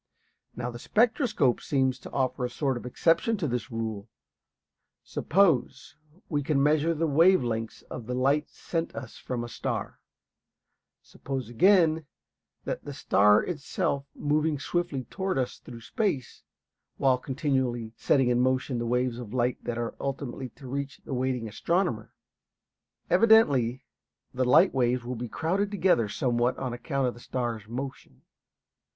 [0.55, 4.09] Now the spectroscope seems to offer a sort of exception to this rule.
[5.03, 5.95] Suppose
[6.27, 9.99] we can measure the wave lengths of the light sent us from a star.
[11.03, 12.07] Suppose again
[12.65, 16.41] that the star is itself moving swiftly toward us through space,
[16.97, 21.13] while continually setting in motion the waves of light that are ultimately to reach the
[21.13, 22.11] waiting astronomer.
[23.11, 23.83] Evidently
[24.33, 28.23] the light waves will be crowded together somewhat on account of the star's motion.